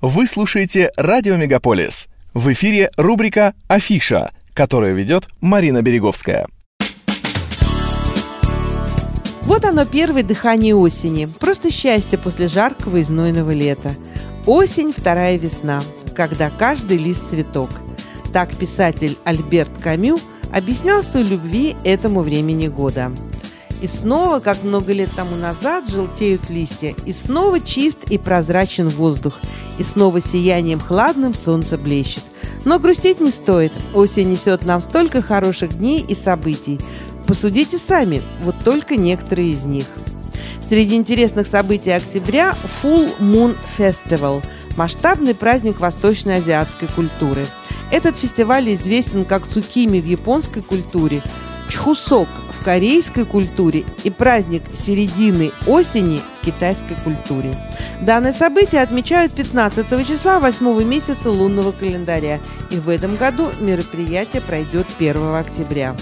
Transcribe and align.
Вы 0.00 0.28
слушаете 0.28 0.92
«Радио 0.96 1.34
Мегаполис». 1.34 2.06
В 2.32 2.52
эфире 2.52 2.88
рубрика 2.96 3.54
«Афиша», 3.66 4.30
которую 4.54 4.94
ведет 4.94 5.26
Марина 5.40 5.82
Береговская. 5.82 6.46
Вот 9.42 9.64
оно 9.64 9.84
первое 9.84 10.22
дыхание 10.22 10.76
осени. 10.76 11.28
Просто 11.40 11.72
счастье 11.72 12.16
после 12.16 12.46
жаркого 12.46 12.98
и 12.98 13.02
знойного 13.02 13.50
лета. 13.50 13.90
Осень– 14.46 14.92
вторая 14.96 15.36
весна, 15.36 15.82
когда 16.14 16.48
каждый 16.48 16.98
лист 16.98 17.30
цветок. 17.30 17.70
Так 18.32 18.54
писатель 18.54 19.18
Альберт 19.24 19.76
Камю 19.78 20.20
объяснял 20.52 21.02
свою 21.02 21.26
любви 21.26 21.74
этому 21.82 22.20
времени 22.20 22.68
года– 22.68 23.10
и 23.80 23.86
снова, 23.86 24.40
как 24.40 24.64
много 24.64 24.92
лет 24.92 25.10
тому 25.14 25.36
назад, 25.36 25.88
желтеют 25.88 26.50
листья, 26.50 26.94
и 27.06 27.12
снова 27.12 27.60
чист 27.60 28.10
и 28.10 28.18
прозрачен 28.18 28.88
воздух, 28.88 29.38
и 29.78 29.84
снова 29.84 30.20
сиянием 30.20 30.80
хладным 30.80 31.34
солнце 31.34 31.78
блещет. 31.78 32.22
Но 32.64 32.78
грустить 32.78 33.20
не 33.20 33.30
стоит. 33.30 33.72
Осень 33.94 34.30
несет 34.30 34.64
нам 34.64 34.80
столько 34.80 35.22
хороших 35.22 35.78
дней 35.78 36.04
и 36.06 36.14
событий. 36.14 36.80
Посудите 37.26 37.78
сами, 37.78 38.22
вот 38.42 38.56
только 38.64 38.96
некоторые 38.96 39.50
из 39.52 39.64
них. 39.64 39.86
Среди 40.68 40.96
интересных 40.96 41.46
событий 41.46 41.90
октября– 41.90 42.56
Full 42.82 43.10
Moon 43.20 43.56
Festival– 43.78 44.42
масштабный 44.78 45.34
праздник 45.34 45.80
восточно-азиатской 45.80 46.88
культуры. 46.88 47.46
Этот 47.90 48.16
фестиваль 48.16 48.72
известен 48.74 49.24
как 49.24 49.46
цукими 49.46 50.00
в 50.00 50.06
японской 50.06 50.62
культуре, 50.62 51.22
чхусок 51.68 52.28
в 52.52 52.64
корейской 52.64 53.24
культуре 53.24 53.84
и 54.04 54.10
праздник 54.10 54.62
середины 54.72 55.50
осени 55.66 56.20
в 56.40 56.46
китайской 56.46 56.96
культуре. 57.02 57.54
Данное 58.00 58.32
событие 58.32 58.82
отмечают 58.82 59.32
15 59.32 60.06
числа 60.06 60.38
8 60.38 60.84
месяца 60.84 61.30
лунного 61.30 61.72
календаря, 61.72 62.38
и 62.70 62.76
в 62.76 62.88
этом 62.88 63.16
году 63.16 63.48
мероприятие 63.60 64.40
пройдет 64.40 64.86
1 64.98 65.34
октября. 65.34 65.96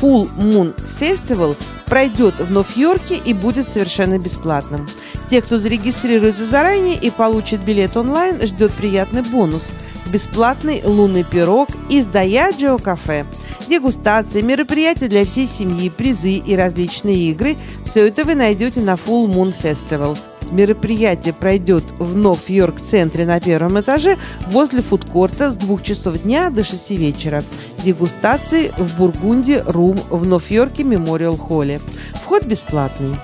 Full 0.00 0.30
Moon 0.36 0.74
Festival 1.00 1.56
пройдет 1.86 2.38
в 2.38 2.50
Нью-Йорке 2.50 3.16
и 3.16 3.34
будет 3.34 3.68
совершенно 3.68 4.18
бесплатным. 4.18 4.88
Те, 5.28 5.42
кто 5.42 5.58
зарегистрируется 5.58 6.46
заранее 6.46 6.96
и 6.96 7.10
получит 7.10 7.60
билет 7.62 7.96
онлайн, 7.96 8.40
ждет 8.40 8.72
приятный 8.72 9.22
бонус– 9.22 9.74
бесплатный 10.12 10.82
лунный 10.84 11.24
пирог 11.24 11.68
из 11.88 12.06
Даяджио 12.06 12.78
кафе– 12.78 13.26
дегустации, 13.68 14.42
мероприятия 14.42 15.08
для 15.08 15.24
всей 15.24 15.48
семьи, 15.48 15.88
призы 15.88 16.34
и 16.34 16.54
различные 16.54 17.30
игры– 17.30 17.56
все 17.84 18.06
это 18.08 18.24
вы 18.24 18.34
найдете 18.34 18.80
на 18.80 18.94
Full 18.94 19.26
Moon 19.26 19.54
Festival. 19.60 20.16
Мероприятие 20.52 21.32
пройдет 21.32 21.82
в 21.98 22.14
Нов-Йорк-центре 22.14 23.24
на 23.24 23.40
первом 23.40 23.80
этаже 23.80 24.18
возле 24.48 24.82
фудкорта 24.82 25.50
с 25.50 25.54
2 25.54 25.80
часов 25.80 26.22
дня 26.22 26.50
до 26.50 26.62
6 26.62 26.90
вечера. 26.90 27.42
Дегустации 27.82 28.70
в 28.76 28.98
Бургунде 28.98 29.62
Рум 29.66 29.98
в 30.10 30.26
Нов-Йорке 30.26 30.84
Мемориал 30.84 31.36
Холле. 31.36 31.80
Вход 32.22 32.44
бесплатный. 32.44 33.16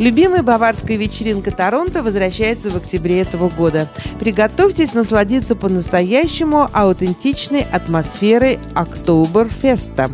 Любимая 0.00 0.42
баварская 0.42 0.96
вечеринка 0.96 1.50
Торонто 1.50 2.02
возвращается 2.02 2.70
в 2.70 2.76
октябре 2.76 3.20
этого 3.20 3.50
года. 3.50 3.86
Приготовьтесь 4.18 4.94
насладиться 4.94 5.54
по-настоящему 5.54 6.70
аутентичной 6.72 7.66
атмосферой 7.70 8.58
Октоберфеста, 8.74 10.10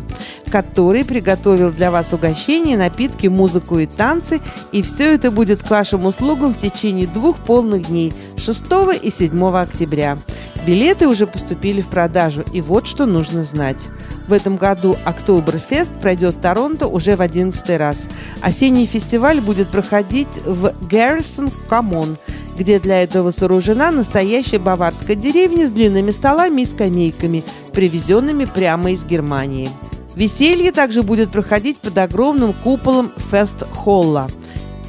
который 0.51 1.05
приготовил 1.05 1.71
для 1.71 1.89
вас 1.89 2.11
угощения, 2.11 2.75
напитки, 2.75 3.27
музыку 3.27 3.79
и 3.79 3.85
танцы, 3.85 4.41
и 4.73 4.81
все 4.81 5.13
это 5.13 5.31
будет 5.31 5.63
к 5.63 5.69
вашим 5.69 6.05
услугам 6.05 6.53
в 6.53 6.59
течение 6.59 7.07
двух 7.07 7.37
полных 7.37 7.87
дней– 7.87 8.13
6 8.37 8.63
и 9.01 9.09
7 9.09 9.55
октября. 9.55 10.17
Билеты 10.65 11.07
уже 11.07 11.25
поступили 11.27 11.79
в 11.79 11.87
продажу, 11.87 12.43
и 12.51 12.59
вот 12.59 12.87
что 12.87 13.05
нужно 13.05 13.45
знать. 13.45 13.85
В 14.27 14.33
этом 14.33 14.57
году 14.57 14.97
Октоберфест 15.05 15.91
пройдет 16.01 16.35
в 16.35 16.41
Торонто 16.41 16.87
уже 16.87 17.15
в 17.15 17.21
11 17.21 17.69
раз. 17.77 18.07
Осенний 18.41 18.85
фестиваль 18.85 19.39
будет 19.39 19.69
проходить 19.69 20.27
в 20.45 20.73
Garrison 20.89 21.49
Common, 21.69 22.17
где 22.57 22.79
для 22.79 23.01
этого 23.03 23.31
сооружена 23.31 23.91
настоящая 23.91 24.59
баварская 24.59 25.15
деревня 25.15 25.67
с 25.67 25.71
длинными 25.71 26.11
столами 26.11 26.63
и 26.63 26.65
скамейками, 26.65 27.43
привезенными 27.71 28.45
прямо 28.45 28.91
из 28.91 29.05
Германии. 29.05 29.69
Веселье 30.15 30.71
также 30.71 31.03
будет 31.03 31.31
проходить 31.31 31.77
под 31.77 31.97
огромным 31.97 32.51
куполом 32.51 33.11
Фест-Холла. 33.31 34.27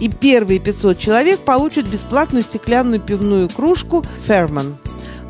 И 0.01 0.09
первые 0.09 0.59
500 0.59 0.99
человек 0.99 1.41
получат 1.41 1.87
бесплатную 1.87 2.43
стеклянную 2.43 3.01
пивную 3.01 3.49
кружку 3.49 4.05
«Ферман». 4.27 4.77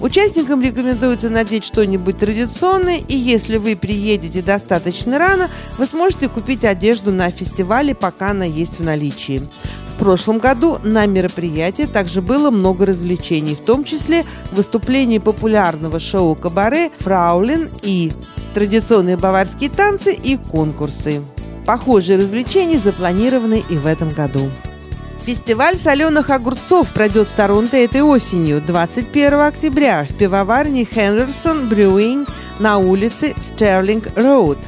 Участникам 0.00 0.62
рекомендуется 0.62 1.28
надеть 1.28 1.64
что-нибудь 1.64 2.18
традиционное, 2.18 2.98
и 3.08 3.16
если 3.16 3.56
вы 3.56 3.74
приедете 3.74 4.42
достаточно 4.42 5.18
рано, 5.18 5.48
вы 5.76 5.86
сможете 5.86 6.28
купить 6.28 6.64
одежду 6.64 7.10
на 7.10 7.30
фестивале, 7.30 7.96
пока 7.96 8.30
она 8.30 8.44
есть 8.44 8.78
в 8.78 8.84
наличии. 8.84 9.42
В 9.94 9.98
прошлом 9.98 10.38
году 10.38 10.78
на 10.84 11.06
мероприятии 11.06 11.82
также 11.82 12.22
было 12.22 12.50
много 12.50 12.86
развлечений, 12.86 13.56
в 13.56 13.60
том 13.60 13.82
числе 13.82 14.24
выступление 14.52 15.20
популярного 15.20 15.98
шоу 15.98 16.36
«Кабаре» 16.36 16.92
«Фраулин» 17.00 17.68
и 17.82 18.12
традиционные 18.54 19.16
баварские 19.16 19.70
танцы 19.70 20.14
и 20.14 20.36
конкурсы. 20.36 21.20
Похожие 21.66 22.18
развлечения 22.18 22.78
запланированы 22.78 23.64
и 23.68 23.76
в 23.76 23.86
этом 23.86 24.10
году. 24.10 24.48
Фестиваль 25.24 25.76
соленых 25.76 26.30
огурцов 26.30 26.92
пройдет 26.92 27.28
в 27.28 27.32
Торонто 27.34 27.76
этой 27.76 28.02
осенью, 28.02 28.60
21 28.60 29.40
октября, 29.40 30.04
в 30.08 30.16
пивоварне 30.16 30.84
Хендерсон 30.84 31.68
Brewing 31.68 32.28
на 32.58 32.78
улице 32.78 33.34
Стерлинг 33.38 34.08
Роуд. 34.16 34.58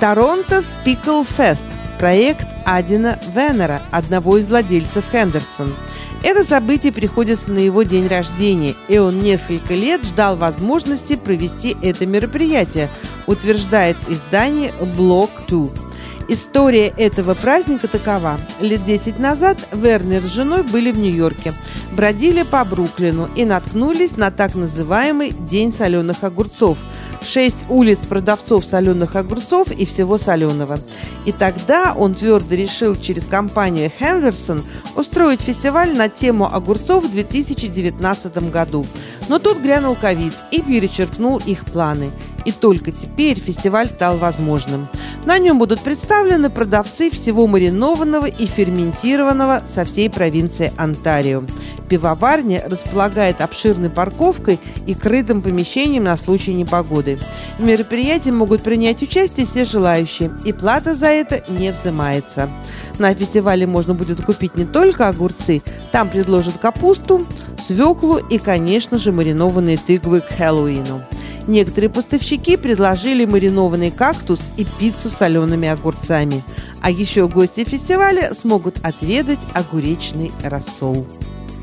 Торонто 0.00 0.62
Спикл 0.62 1.22
Фест– 1.22 1.66
проект 1.98 2.46
Адина 2.64 3.18
Венера, 3.34 3.82
одного 3.90 4.38
из 4.38 4.48
владельцев 4.48 5.04
Хендерсон. 5.10 5.74
Это 6.22 6.42
событие 6.42 6.92
приходится 6.92 7.52
на 7.52 7.58
его 7.58 7.82
день 7.82 8.08
рождения, 8.08 8.74
и 8.88 8.98
он 8.98 9.20
несколько 9.20 9.74
лет 9.74 10.04
ждал 10.04 10.36
возможности 10.36 11.16
провести 11.16 11.76
это 11.82 12.06
мероприятие, 12.06 12.88
утверждает 13.26 13.96
издание 14.08 14.72
Block 14.80 15.30
2. 15.48 15.83
История 16.28 16.88
этого 16.88 17.34
праздника 17.34 17.86
такова. 17.86 18.38
Лет 18.60 18.84
10 18.84 19.18
назад 19.18 19.58
Вернер 19.72 20.22
с 20.22 20.32
женой 20.32 20.62
были 20.62 20.90
в 20.90 20.98
Нью-Йорке, 20.98 21.52
бродили 21.92 22.42
по 22.42 22.64
Бруклину 22.64 23.28
и 23.36 23.44
наткнулись 23.44 24.16
на 24.16 24.30
так 24.30 24.54
называемый 24.54 25.32
День 25.32 25.72
соленых 25.72 26.24
огурцов– 26.24 26.78
шесть 27.24 27.56
улиц 27.68 27.98
продавцов 27.98 28.64
соленых 28.64 29.16
огурцов 29.16 29.70
и 29.70 29.84
всего 29.84 30.18
соленого. 30.18 30.78
И 31.24 31.32
тогда 31.32 31.94
он 31.96 32.14
твердо 32.14 32.54
решил 32.54 32.94
через 32.94 33.26
компанию 33.26 33.90
Хендерсон 33.98 34.62
устроить 34.94 35.40
фестиваль 35.40 35.96
на 35.96 36.08
тему 36.08 36.52
огурцов 36.52 37.04
в 37.04 37.12
2019 37.12 38.50
году. 38.50 38.86
Но 39.28 39.38
тут 39.38 39.58
грянул 39.58 39.94
ковид 39.94 40.34
и 40.50 40.60
перечеркнул 40.60 41.38
их 41.38 41.64
планы. 41.64 42.10
И 42.44 42.52
только 42.52 42.92
теперь 42.92 43.40
фестиваль 43.40 43.88
стал 43.88 44.18
возможным. 44.18 44.88
На 45.24 45.38
нем 45.38 45.58
будут 45.58 45.80
представлены 45.80 46.50
продавцы 46.50 47.10
всего 47.10 47.46
маринованного 47.46 48.26
и 48.26 48.46
ферментированного 48.46 49.62
со 49.66 49.86
всей 49.86 50.10
провинции 50.10 50.70
Онтарио. 50.76 51.44
Пивоварня 51.88 52.62
располагает 52.66 53.40
обширной 53.40 53.88
парковкой 53.88 54.58
и 54.86 54.94
крытым 54.94 55.40
помещением 55.40 56.04
на 56.04 56.16
случай 56.18 56.52
непогоды. 56.52 57.18
В 57.58 57.62
мероприятии 57.62 58.30
могут 58.30 58.62
принять 58.62 59.02
участие 59.02 59.46
все 59.46 59.64
желающие, 59.64 60.30
и 60.44 60.52
плата 60.52 60.94
за 60.94 61.06
это 61.06 61.42
не 61.50 61.72
взимается. 61.72 62.50
На 62.98 63.14
фестивале 63.14 63.66
можно 63.66 63.94
будет 63.94 64.22
купить 64.22 64.56
не 64.56 64.66
только 64.66 65.08
огурцы, 65.08 65.62
там 65.90 66.10
предложат 66.10 66.58
капусту, 66.58 67.26
свеклу 67.62 68.18
и, 68.18 68.38
конечно 68.38 68.98
же, 68.98 69.12
маринованные 69.12 69.78
тыквы 69.78 70.20
к 70.20 70.28
Хэллоуину. 70.36 71.02
Некоторые 71.46 71.90
поставщики 71.90 72.56
предложили 72.56 73.26
маринованный 73.26 73.90
кактус 73.90 74.40
и 74.56 74.64
пиццу 74.64 75.10
с 75.10 75.16
солеными 75.16 75.68
огурцами. 75.68 76.42
А 76.80 76.90
еще 76.90 77.28
гости 77.28 77.64
фестиваля 77.64 78.34
смогут 78.34 78.78
отведать 78.82 79.38
огуречный 79.52 80.32
рассол. 80.42 81.06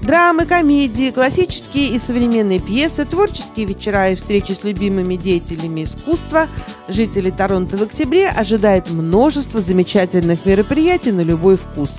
Драмы, 0.03 0.45
комедии, 0.45 1.11
классические 1.11 1.89
и 1.89 1.99
современные 1.99 2.59
пьесы, 2.59 3.05
творческие 3.05 3.67
вечера 3.67 4.09
и 4.09 4.15
встречи 4.15 4.53
с 4.53 4.63
любимыми 4.63 5.15
деятелями 5.15 5.83
искусства 5.83 6.47
жители 6.87 7.29
Торонто 7.29 7.77
в 7.77 7.83
октябре 7.83 8.27
ожидают 8.27 8.89
множество 8.89 9.61
замечательных 9.61 10.43
мероприятий 10.45 11.11
на 11.11 11.21
любой 11.21 11.55
вкус. 11.55 11.91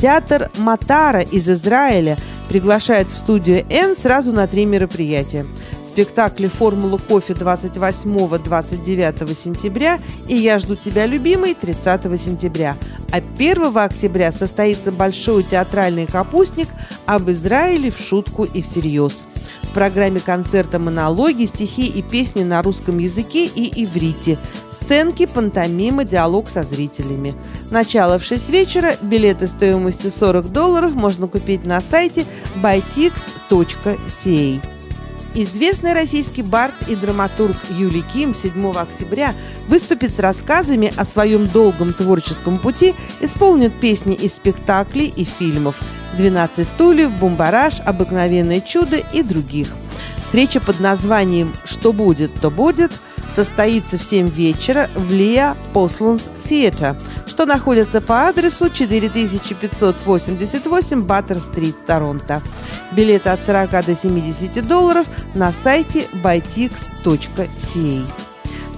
Театр 0.00 0.50
Матара 0.58 1.22
из 1.22 1.48
Израиля 1.48 2.18
приглашает 2.48 3.08
в 3.08 3.18
студию 3.18 3.64
Н 3.68 3.96
сразу 3.96 4.32
на 4.32 4.46
три 4.46 4.64
мероприятия– 4.64 5.44
спектакли 5.94 6.48
«Формула 6.48 6.98
кофе» 6.98 7.34
28-29 7.34 9.36
сентября 9.36 10.00
и 10.26 10.34
«Я 10.34 10.58
жду 10.58 10.74
тебя, 10.74 11.06
любимый» 11.06 11.54
30 11.54 12.20
сентября. 12.20 12.76
А 13.12 13.18
1 13.18 13.78
октября 13.78 14.32
состоится 14.32 14.90
большой 14.90 15.44
театральный 15.44 16.06
капустник 16.06 16.66
об 17.06 17.30
Израиле 17.30 17.92
в 17.92 17.98
шутку 18.00 18.42
и 18.42 18.60
всерьез. 18.60 19.22
программе 19.72 20.18
концерта 20.18 20.80
монологи, 20.80 21.46
стихи 21.46 21.86
и 21.86 22.02
песни 22.02 22.42
на 22.42 22.60
русском 22.60 22.98
языке 22.98 23.46
и 23.46 23.84
иврите, 23.84 24.36
сценки, 24.72 25.26
пантомима, 25.26 26.04
диалог 26.04 26.48
со 26.48 26.64
зрителями. 26.64 27.34
Начало 27.70 28.18
в 28.18 28.24
6 28.24 28.48
вечера, 28.48 28.96
билеты 29.00 29.46
стоимостью 29.46 30.10
40 30.10 30.50
долларов 30.50 30.94
можно 30.94 31.28
купить 31.28 31.64
на 31.64 31.80
сайте 31.80 32.26
bytix.ca. 32.56 34.73
Известный 35.36 35.94
российский 35.94 36.42
бард 36.42 36.74
и 36.86 36.94
драматург 36.94 37.56
Юлий 37.70 38.02
Ким 38.02 38.34
7 38.34 38.70
октября 38.70 39.34
выступит 39.66 40.14
с 40.14 40.20
рассказами 40.20 40.92
о 40.96 41.04
своем 41.04 41.48
долгом 41.48 41.92
творческом 41.92 42.56
пути, 42.56 42.94
исполнит 43.20 43.74
песни 43.80 44.14
из 44.14 44.34
спектаклей 44.34 45.12
и 45.14 45.24
фильмов 45.24 45.80
«12 46.16 46.64
стульев», 46.64 47.10
«Бумбараж», 47.18 47.80
«Обыкновенное 47.84 48.60
чудо» 48.60 48.98
и 48.98 49.24
других. 49.24 49.74
Встреча 50.24 50.60
под 50.60 50.78
названием 50.78 51.52
«Что 51.64 51.92
будет, 51.92 52.32
то 52.40 52.52
будет» 52.52 52.92
состоится 53.34 53.98
в 53.98 54.04
7 54.04 54.28
вечера 54.28 54.88
в 54.94 55.10
Лиа 55.10 55.56
Посланс 55.72 56.30
Theatre, 56.48 56.94
что 57.26 57.44
находится 57.44 58.00
по 58.00 58.28
адресу 58.28 58.70
4588 58.70 61.02
Баттер-стрит, 61.02 61.74
Торонто. 61.86 62.40
Билеты 62.96 63.30
от 63.30 63.40
40 63.40 63.70
до 63.86 63.96
70 63.96 64.66
долларов 64.66 65.06
на 65.34 65.52
сайте 65.52 66.06
bytix.ca. 66.22 68.02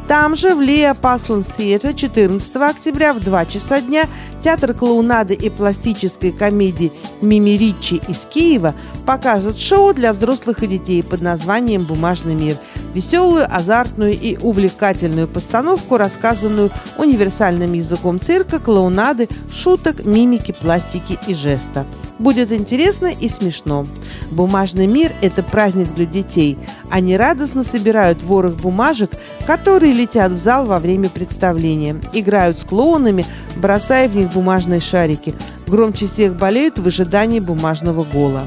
Там 0.08 0.36
же 0.36 0.54
в 0.54 0.60
Лео 0.60 0.94
Пасланс 0.94 1.48
Theatre 1.58 1.92
14 1.92 2.56
октября 2.56 3.12
в 3.12 3.20
2 3.20 3.46
часа 3.46 3.80
дня 3.80 4.06
театр 4.42 4.72
клоунады 4.72 5.34
и 5.34 5.50
пластической 5.50 6.30
комедии 6.30 6.92
«Мими 7.20 7.50
Ричи» 7.50 8.00
из 8.06 8.24
Киева 8.32 8.74
покажет 9.04 9.58
шоу 9.58 9.92
для 9.92 10.12
взрослых 10.12 10.62
и 10.62 10.68
детей 10.68 11.02
под 11.02 11.22
названием 11.22 11.84
«Бумажный 11.84 12.34
мир», 12.34 12.56
веселую, 12.96 13.46
азартную 13.48 14.18
и 14.18 14.38
увлекательную 14.38 15.28
постановку, 15.28 15.98
рассказанную 15.98 16.70
универсальным 16.96 17.74
языком 17.74 18.18
цирка, 18.18 18.58
клоунады, 18.58 19.28
шуток, 19.52 20.04
мимики, 20.06 20.52
пластики 20.52 21.18
и 21.26 21.34
жеста. 21.34 21.86
Будет 22.18 22.50
интересно 22.50 23.08
и 23.08 23.28
смешно. 23.28 23.86
Бумажный 24.30 24.86
мир– 24.86 25.12
это 25.20 25.42
праздник 25.42 25.94
для 25.94 26.06
детей. 26.06 26.58
Они 26.90 27.14
радостно 27.14 27.62
собирают 27.62 28.22
ворох 28.22 28.54
бумажек, 28.54 29.10
которые 29.46 29.92
летят 29.92 30.32
в 30.32 30.38
зал 30.38 30.64
во 30.64 30.78
время 30.78 31.10
представления. 31.10 32.00
Играют 32.14 32.58
с 32.58 32.64
клоунами, 32.64 33.26
бросая 33.56 34.08
в 34.08 34.16
них 34.16 34.32
бумажные 34.32 34.80
шарики. 34.80 35.34
Громче 35.66 36.06
всех 36.06 36.36
болеют 36.36 36.78
в 36.78 36.86
ожидании 36.86 37.40
бумажного 37.40 38.04
гола. 38.04 38.44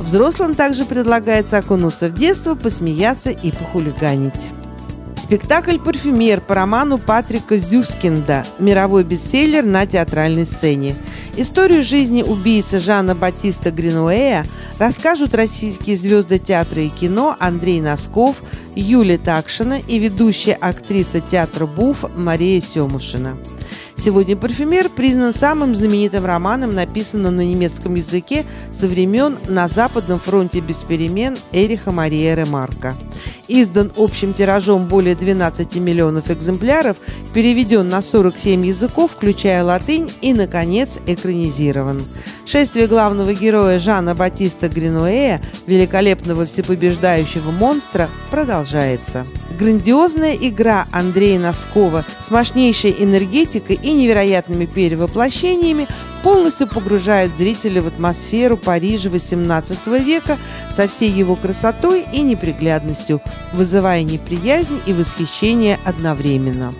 Взрослым 0.00 0.54
также 0.54 0.84
предлагается 0.84 1.58
окунуться 1.58 2.08
в 2.08 2.14
детство, 2.14 2.54
посмеяться 2.54 3.30
и 3.30 3.52
похулиганить. 3.52 4.50
Спектакль 5.16 5.78
«Парфюмер» 5.78 6.40
по 6.40 6.54
роману 6.54 6.96
Патрика 6.96 7.58
Зюскинда, 7.58 8.44
мировой 8.58 9.04
бестселлер 9.04 9.64
на 9.64 9.86
театральной 9.86 10.46
сцене. 10.46 10.96
Историю 11.36 11.84
жизни 11.84 12.22
убийцы 12.22 12.80
Жана 12.80 13.14
Батиста 13.14 13.70
Гринуэя 13.70 14.46
расскажут 14.78 15.34
российские 15.34 15.96
звезды 15.96 16.38
театра 16.38 16.80
и 16.80 16.88
кино 16.88 17.36
Андрей 17.38 17.82
Носков, 17.82 18.42
Юлия 18.74 19.18
Такшина 19.18 19.78
и 19.86 19.98
ведущая 19.98 20.54
актриса 20.54 21.20
театра 21.20 21.66
БУФ 21.66 22.16
Мария 22.16 22.62
Семушина. 22.62 23.36
Сегодня 24.00 24.34
«Парфюмер» 24.34 24.88
признан 24.88 25.34
самым 25.34 25.74
знаменитым 25.74 26.24
романом, 26.24 26.74
написанным 26.74 27.36
на 27.36 27.42
немецком 27.42 27.96
языке 27.96 28.46
со 28.72 28.86
времен 28.86 29.36
«На 29.46 29.68
Западном 29.68 30.18
фронте 30.18 30.60
без 30.60 30.78
перемен» 30.78 31.36
Эриха 31.52 31.92
Мария 31.92 32.34
Ремарка. 32.34 32.96
Издан 33.52 33.90
общим 33.96 34.32
тиражом 34.32 34.86
более 34.86 35.16
12 35.16 35.74
миллионов 35.76 36.30
экземпляров, 36.30 36.96
переведен 37.34 37.88
на 37.88 38.00
47 38.00 38.64
языков, 38.64 39.10
включая 39.10 39.64
латынь, 39.64 40.08
и, 40.22 40.32
наконец, 40.32 41.00
экранизирован. 41.06 42.00
Шествие 42.46 42.86
главного 42.86 43.34
героя 43.34 43.80
Жана 43.80 44.14
Батиста 44.14 44.68
Гринуэя, 44.68 45.42
великолепного 45.66 46.46
всепобеждающего 46.46 47.50
монстра, 47.50 48.08
продолжается. 48.30 49.26
Грандиозная 49.58 50.36
игра 50.40 50.86
Андрея 50.92 51.40
Носкова 51.40 52.04
с 52.24 52.30
мощнейшей 52.30 52.94
энергетикой 53.00 53.80
и 53.82 53.92
невероятными 53.92 54.66
перевоплощениями 54.66 55.88
полностью 56.22 56.66
погружают 56.66 57.36
зрителя 57.36 57.82
в 57.82 57.86
атмосферу 57.86 58.56
Парижа 58.56 59.08
XVIII 59.08 60.02
века 60.02 60.38
со 60.70 60.88
всей 60.88 61.10
его 61.10 61.36
красотой 61.36 62.04
и 62.12 62.22
неприглядностью, 62.22 63.20
вызывая 63.52 64.02
неприязнь 64.02 64.80
и 64.86 64.92
восхищение 64.92 65.78
одновременно. 65.84 66.74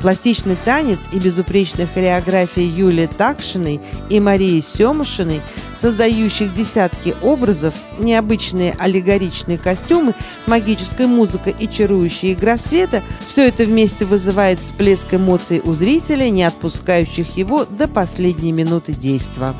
Пластичный 0.00 0.56
танец 0.64 0.98
и 1.12 1.18
безупречная 1.18 1.86
хореография 1.86 2.64
Юлии 2.64 3.06
Такшиной 3.06 3.80
и 4.08 4.20
Марии 4.20 4.60
Семушиной, 4.60 5.40
создающих 5.76 6.54
десятки 6.54 7.14
образов, 7.22 7.74
необычные 7.98 8.74
аллегоричные 8.78 9.58
костюмы, 9.58 10.14
магическая 10.46 11.06
музыка 11.06 11.50
и 11.50 11.68
чарующая 11.68 12.32
игра 12.32 12.58
света– 12.58 13.02
все 13.28 13.48
это 13.48 13.64
вместе 13.64 14.04
вызывает 14.04 14.60
всплеск 14.60 15.14
эмоций 15.14 15.60
у 15.62 15.74
зрителя, 15.74 16.30
не 16.30 16.44
отпускающих 16.44 17.36
его 17.36 17.64
до 17.64 17.88
последней 17.88 18.52
минуты 18.52 18.92
действа. 18.92 19.54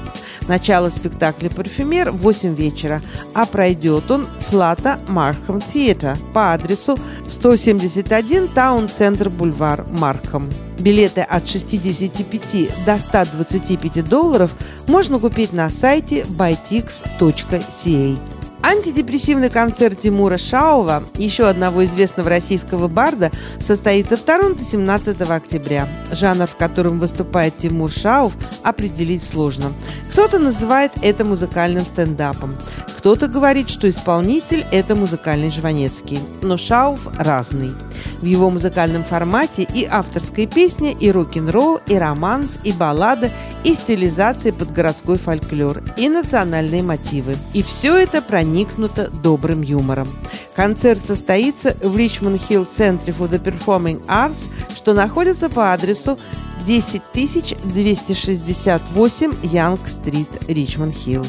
Начало 0.48 0.90
спектакля 0.90 1.50
«Парфюмер» 1.50 2.12
в 2.12 2.18
8 2.18 2.54
вечера, 2.54 3.02
а 3.34 3.46
пройдет 3.46 4.10
он 4.10 4.26
в 4.26 4.50
Флата 4.50 5.00
Мархам 5.08 5.58
Theatre 5.58 6.16
по 6.32 6.52
адресу 6.52 6.96
171 7.28 8.48
Таун-центр 8.48 9.28
Бульвар 9.28 9.84
Мархам. 9.90 10.48
Билеты 10.78 11.22
от 11.22 11.48
65 11.48 12.84
до 12.84 12.98
125 12.98 14.08
долларов 14.08 14.52
можно 14.88 15.18
купить 15.18 15.52
на 15.52 15.70
сайте 15.70 16.22
bytix.ca. 16.22 18.18
Антидепрессивный 18.62 19.48
концерт 19.48 20.00
Тимура 20.00 20.38
Шаова, 20.38 21.04
еще 21.16 21.46
одного 21.46 21.84
известного 21.84 22.30
российского 22.30 22.88
барда, 22.88 23.30
состоится 23.60 24.16
в 24.16 24.22
Торонто 24.22 24.64
17 24.64 25.20
октября. 25.20 25.88
Жанр, 26.10 26.46
в 26.46 26.56
котором 26.56 26.98
выступает 26.98 27.56
Тимур 27.58 27.92
Шаов, 27.92 28.34
определить 28.64 29.22
сложно. 29.22 29.72
Кто-то 30.10 30.40
называет 30.40 30.90
это 31.02 31.24
музыкальным 31.24 31.84
стендапом. 31.84 32.56
Кто-то 32.96 33.28
говорит, 33.28 33.70
что 33.70 33.88
исполнитель– 33.88 34.66
это 34.72 34.96
музыкальный 34.96 35.50
Жванецкий, 35.50 36.18
но 36.42 36.56
Шауф 36.56 37.06
разный. 37.18 37.72
В 38.20 38.24
его 38.24 38.50
музыкальном 38.50 39.04
формате 39.04 39.66
и 39.74 39.84
авторская 39.84 40.46
песня, 40.46 40.92
и 40.92 41.10
рок-н-ролл, 41.10 41.80
и 41.86 41.94
романс, 41.94 42.58
и 42.64 42.72
баллада, 42.72 43.30
и 43.64 43.74
стилизация 43.74 44.52
под 44.52 44.72
городской 44.72 45.18
фольклор, 45.18 45.82
и 45.96 46.08
национальные 46.08 46.82
мотивы. 46.82 47.36
И 47.52 47.62
все 47.62 47.96
это 47.96 48.22
проникнуто 48.22 49.10
добрым 49.22 49.62
юмором. 49.62 50.08
Концерт 50.54 51.00
состоится 51.00 51.76
в 51.82 51.96
Ричмонд 51.96 52.40
Хилл 52.40 52.64
Центре 52.64 53.12
for 53.12 53.28
the 53.30 53.38
Performing 53.40 54.00
Arts, 54.06 54.48
что 54.74 54.94
находится 54.94 55.50
по 55.50 55.74
адресу 55.74 56.18
10268 56.64 59.32
Янг-стрит, 59.42 60.28
Ричмонд-Хилл. 60.48 61.26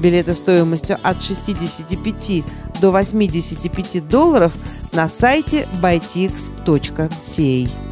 Билеты 0.00 0.34
стоимостью 0.34 0.98
от 1.02 1.22
65 1.22 2.44
до 2.80 2.90
85 2.90 4.08
долларов 4.08 4.52
на 4.92 5.08
сайте 5.08 5.68
bytix.ca. 5.82 7.89